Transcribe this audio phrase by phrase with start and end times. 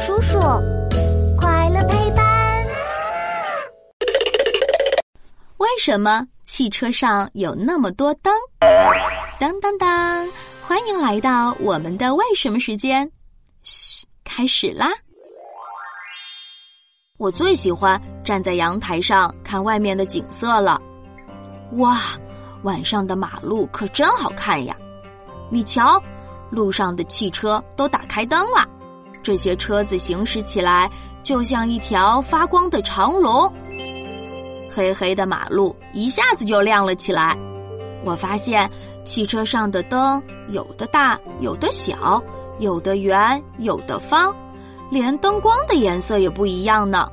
[0.00, 0.38] 叔叔，
[1.36, 2.66] 快乐陪伴。
[5.58, 8.32] 为什么汽车上有那么多灯？
[9.38, 10.26] 当当当！
[10.62, 13.10] 欢迎来到我们的为什么时间。
[13.62, 14.88] 嘘，开始啦！
[17.18, 20.80] 我最喜欢站在阳台上看外面的景色了。
[21.72, 22.00] 哇，
[22.62, 24.74] 晚上的马路可真好看呀！
[25.50, 26.02] 你瞧，
[26.48, 28.66] 路上的汽车都打开灯了。
[29.22, 30.90] 这些车子行驶起来
[31.22, 33.52] 就像一条发光的长龙，
[34.74, 37.36] 黑黑的马路一下子就亮了起来。
[38.04, 38.68] 我发现
[39.04, 42.22] 汽车上的灯有的大，有的小，
[42.58, 44.34] 有的圆，有的方，
[44.90, 47.06] 连灯光的颜色也不一样呢。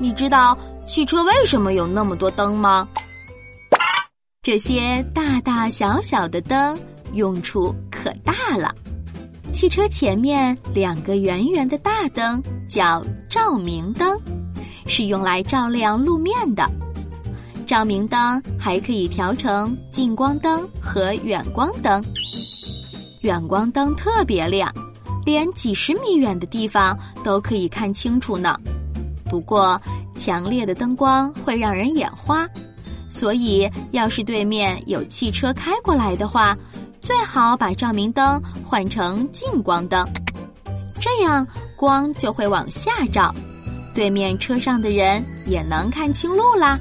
[0.00, 2.88] 你知道汽车为什么有那么多灯吗？
[4.42, 6.76] 这些大大小小的灯
[7.12, 8.74] 用处可大了。
[9.62, 14.18] 汽车前面两个圆圆的大灯叫照明灯，
[14.88, 16.68] 是用来照亮路面的。
[17.64, 22.02] 照明灯还可以调成近光灯和远光灯。
[23.20, 24.68] 远光灯特别亮，
[25.24, 28.58] 连几十米远的地方都可以看清楚呢。
[29.30, 29.80] 不过，
[30.16, 32.48] 强烈的灯光会让人眼花，
[33.08, 36.58] 所以要是对面有汽车开过来的话。
[37.02, 40.08] 最好把照明灯换成近光灯，
[41.00, 41.44] 这样
[41.76, 43.34] 光就会往下照，
[43.92, 46.78] 对面车上的人也能看清路啦。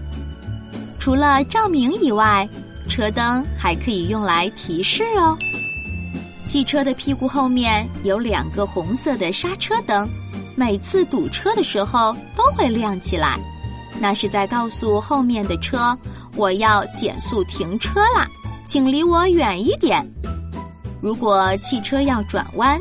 [0.99, 2.47] 除了照明以外，
[2.87, 5.35] 车灯还可以用来提示哦。
[6.43, 10.07] 汽车的屁股后面有两个红色的刹车灯，
[10.55, 13.39] 每次堵车的时候都会亮起来，
[13.99, 15.97] 那是在告诉后面的车
[16.35, 18.27] 我要减速停车啦。
[18.65, 20.05] 请离我远一点。
[21.01, 22.79] 如果汽车要转弯，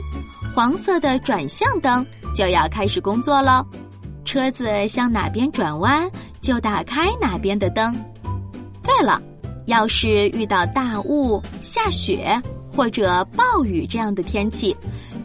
[0.55, 3.65] 黄色的转向灯就要开始工作喽。
[4.25, 6.09] 车子向哪边转弯，
[6.41, 7.97] 就打开哪边的灯。
[8.83, 9.21] 对了，
[9.67, 12.41] 要是遇到大雾、下雪
[12.73, 14.77] 或者暴雨这样的天气，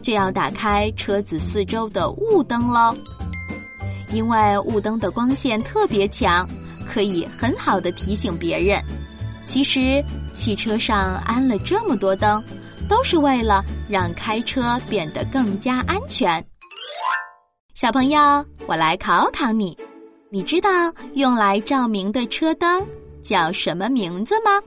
[0.02, 2.94] 就要打开车子四周的雾灯喽。
[4.12, 6.48] 因为雾灯的光线特别强，
[6.86, 8.82] 可以很好的提醒别人。
[9.46, 12.42] 其实，汽车上安了这么多灯，
[12.88, 16.44] 都是为了让开车变得更加安全。
[17.72, 19.78] 小朋友，我来考考你，
[20.30, 22.84] 你知道用来照明的车灯
[23.22, 24.60] 叫什么名字吗？